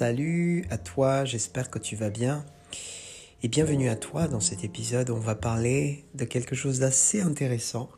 [0.00, 2.46] Salut à toi, j'espère que tu vas bien.
[3.42, 5.10] Et bienvenue à toi dans cet épisode.
[5.10, 7.90] On va parler de quelque chose d'assez intéressant.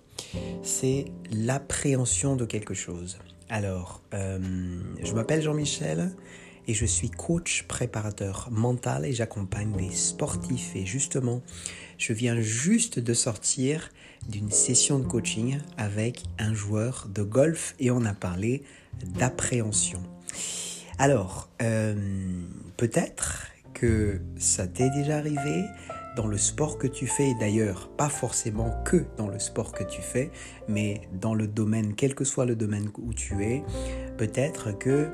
[0.65, 3.19] C'est l'appréhension de quelque chose.
[3.49, 4.41] Alors, euh,
[5.01, 6.11] je m'appelle Jean-Michel
[6.67, 10.75] et je suis coach préparateur mental et j'accompagne des sportifs.
[10.75, 11.41] Et justement,
[11.99, 13.93] je viens juste de sortir
[14.29, 18.65] d'une session de coaching avec un joueur de golf et on a parlé
[19.05, 20.03] d'appréhension.
[21.03, 21.97] Alors, euh,
[22.77, 25.65] peut-être que ça t'est déjà arrivé
[26.15, 30.01] dans le sport que tu fais, d'ailleurs pas forcément que dans le sport que tu
[30.01, 30.31] fais,
[30.69, 33.65] mais dans le domaine, quel que soit le domaine où tu es,
[34.17, 35.09] peut-être que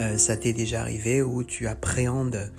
[0.00, 2.50] euh, ça t'est déjà arrivé où tu appréhendes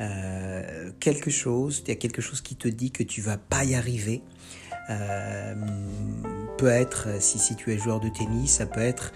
[0.00, 3.62] euh, quelque chose, il y a quelque chose qui te dit que tu vas pas
[3.62, 4.22] y arriver.
[6.58, 9.12] peut être, si, si tu es joueur de tennis, ça peut être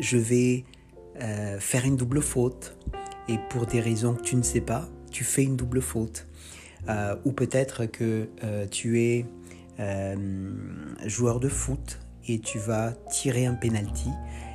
[0.00, 0.64] je vais
[1.22, 2.76] euh, faire une double faute
[3.28, 6.26] et pour des raisons que tu ne sais pas, tu fais une double faute.
[6.88, 9.26] Euh, ou peut-être que euh, tu es
[11.06, 14.10] joueur de foot et tu vas tirer un penalty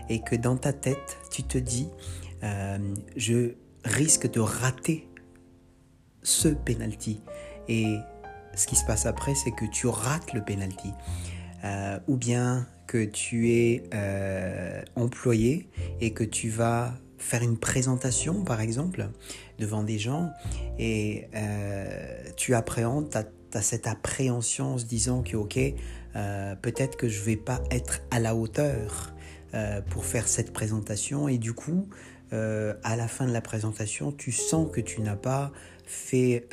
[0.08, 1.88] et que dans ta tête, tu te dis,
[3.16, 5.10] je risque de rater
[6.22, 7.22] ce penalty.
[7.68, 7.98] Et
[8.54, 10.94] ce qui se passe après, c'est que tu rates le penalty.
[12.08, 15.68] ou bien que tu es euh, employé
[16.00, 19.10] et que tu vas faire une présentation, par exemple,
[19.60, 20.30] devant des gens,
[20.80, 23.18] et euh, tu appréhendes, tu
[23.58, 25.60] as, cette appréhension en se disant que, ok,
[26.16, 29.14] euh, peut-être que je vais pas être à la hauteur
[29.90, 31.88] pour faire cette présentation, et du coup,
[32.32, 35.54] à la fin de la présentation, tu sens que tu n'as pas
[35.86, 36.48] fait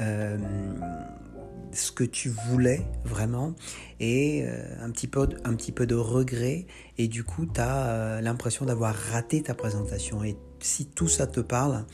[1.72, 3.54] ce que tu voulais vraiment
[4.00, 6.66] et euh, un, petit peu, un petit peu de regret
[6.98, 11.26] et du coup tu as euh, l'impression d'avoir raté ta présentation et si tout ça
[11.26, 11.84] te parle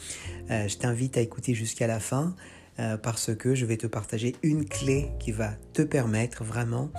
[0.51, 2.35] euh, je t'invite à écouter jusqu'à la fin
[3.03, 6.93] parce que je vais te partager une clé qui va te permettre vraiment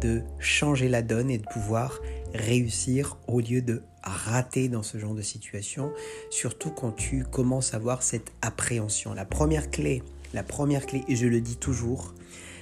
[0.00, 2.00] de changer la donne et de pouvoir
[2.32, 5.92] réussir au lieu de rater dans ce genre de situation,
[6.30, 9.12] surtout quand tu commences à avoir cette appréhension.
[9.12, 10.02] La première clé
[10.36, 12.14] la première clé, et je le dis toujours,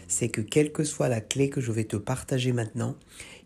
[0.09, 2.97] c'est que quelle que soit la clé que je vais te partager maintenant,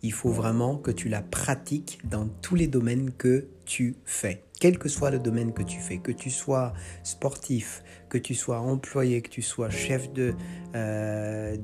[0.03, 4.45] il faut vraiment que tu la pratiques dans tous les domaines que tu fais.
[4.61, 6.73] Quel que soit le domaine que tu fais, que tu sois
[7.05, 10.35] sportif, que tu sois employé, que tu sois chef de,
[10.75, 11.57] euh,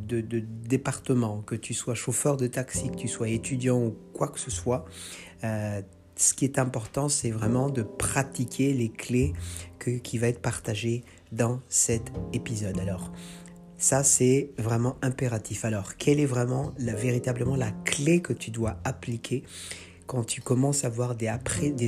[0.69, 4.51] département, que tu sois chauffeur de taxi, que tu sois étudiant ou quoi que ce
[4.51, 4.85] soit,
[5.43, 5.83] euh,
[6.17, 9.33] ce qui est important, c'est vraiment de pratiquer les clés
[10.03, 12.79] qui va être partagées dans cet épisode.
[12.79, 13.13] Alors,
[13.77, 15.65] ça, c'est vraiment impératif.
[15.65, 19.45] Alors, quelle est vraiment la, véritablement la clé que tu dois appliquer
[20.07, 21.29] quand tu commences à avoir des,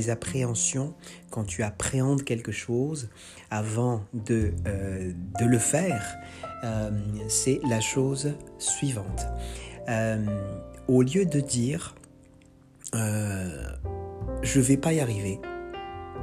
[0.09, 0.95] appréhensions,
[1.29, 3.09] quand tu appréhendes quelque chose
[3.51, 6.15] avant de, euh, de le faire
[6.63, 6.89] euh,
[7.27, 9.27] C'est la chose suivante.
[9.87, 10.25] Euh,
[10.87, 11.95] au lieu de dire
[14.41, 15.39] je vais pas y arriver,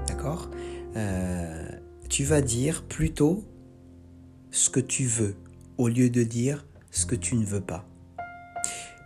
[0.09, 0.51] d'accord
[2.09, 3.45] tu vas dire plutôt
[4.51, 5.37] ce que tu veux
[5.79, 7.87] au lieu de dire ce que tu ne veux pas.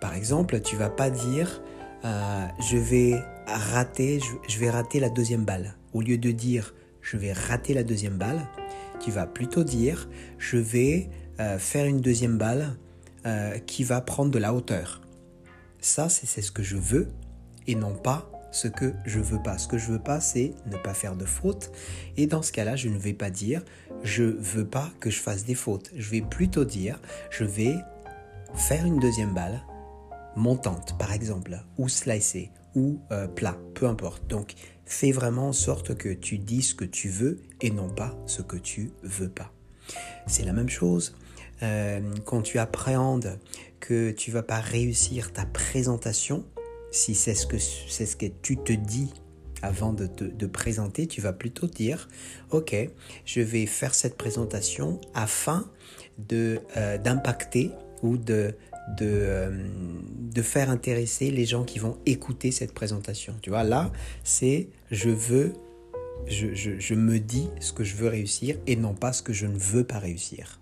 [0.00, 1.62] Par exemple, tu vas pas dire
[2.04, 5.74] euh, je vais rater, je, vais rater la deuxième balle.
[5.92, 8.46] Au lieu de dire je vais rater la deuxième balle,
[9.00, 10.08] tu vas plutôt dire
[10.38, 11.08] je vais
[11.40, 12.76] euh, faire une deuxième balle
[13.26, 15.00] euh, qui va prendre de la hauteur.
[15.80, 17.08] Ça, c'est ce que je veux
[17.66, 19.56] et non pas ce que je veux pas.
[19.56, 21.70] Ce que je veux pas, c'est ne pas faire de fautes.
[22.16, 23.62] Et dans ce cas-là, je ne vais pas dire
[24.02, 25.90] je veux pas que je fasse des fautes.
[25.96, 27.76] Je vais plutôt dire je vais
[28.54, 29.62] faire une deuxième balle
[30.34, 34.26] montante, par exemple, ou slicée, ou euh, plat, peu importe.
[34.28, 34.54] Donc,
[34.86, 38.42] fais vraiment en sorte que tu dis ce que tu veux et non pas ce
[38.42, 39.52] que tu veux pas.
[40.26, 41.16] C'est la même chose
[41.62, 43.38] euh, quand tu appréhendes
[43.80, 46.44] que tu vas pas réussir ta présentation
[46.90, 49.12] si c'est ce, que, c'est ce que tu te dis
[49.62, 52.08] avant de te présenter, tu vas plutôt dire,
[52.50, 52.76] OK,
[53.24, 55.68] je vais faire cette présentation afin
[56.18, 57.70] de, euh, d'impacter
[58.02, 58.54] ou de,
[58.96, 59.68] de, euh,
[60.32, 63.34] de faire intéresser les gens qui vont écouter cette présentation.
[63.42, 63.92] Tu vois, là,
[64.22, 65.52] c'est je veux,
[66.26, 69.46] je, je me dis ce que je veux réussir et non pas ce que je
[69.46, 70.60] ne veux pas réussir.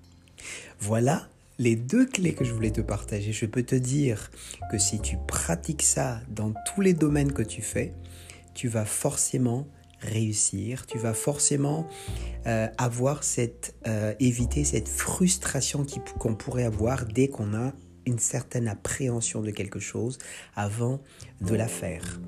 [0.81, 1.29] Voilà
[1.59, 4.31] les deux clés que je voulais te partager, je peux te dire
[4.71, 7.95] que si tu pratiques ça dans tous les domaines que tu fais,
[8.55, 9.67] tu vas forcément
[10.01, 11.87] réussir, tu vas forcément
[12.47, 15.87] euh, avoir cette, euh, éviter cette frustration
[16.19, 17.73] qu'on pourrait avoir dès qu'on a
[18.05, 20.19] une certaine appréhension de quelque chose
[20.55, 21.03] avant
[21.41, 22.21] de la faire.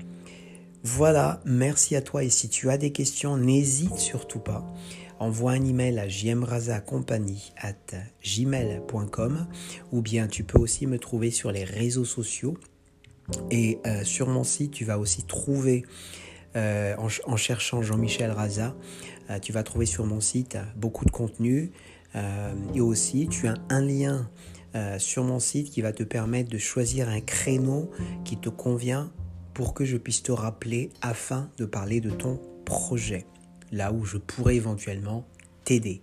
[0.83, 4.65] Voilà, merci à toi et si tu as des questions, n'hésite surtout pas.
[5.19, 6.07] Envoie un email à
[8.23, 9.47] gmail.com
[9.91, 12.57] ou bien tu peux aussi me trouver sur les réseaux sociaux.
[13.51, 15.85] Et euh, sur mon site, tu vas aussi trouver,
[16.55, 18.73] euh, en, cherchant Jean-Michel Raza,
[19.29, 21.71] euh, tu vas trouver sur mon site beaucoup de contenu.
[22.73, 24.31] et aussi, tu as un lien
[24.97, 27.91] sur mon site qui va te permettre de choisir un créneau
[28.23, 29.11] qui te convient
[29.59, 33.25] pour que je puisse te rappeler afin de parler de ton projet,
[33.73, 35.27] là où je pourrais éventuellement
[35.65, 36.01] t'aider.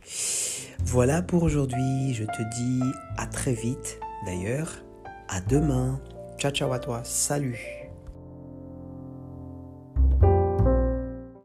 [0.85, 2.83] Voilà pour aujourd'hui, je te dis
[3.17, 4.85] à très vite d'ailleurs,
[5.31, 6.03] à demain.
[6.37, 7.86] Ciao ciao à toi, salut